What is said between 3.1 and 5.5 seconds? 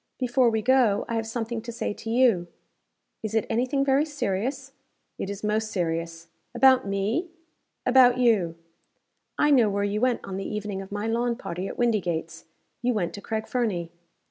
"Is it any thing very serious?" "It is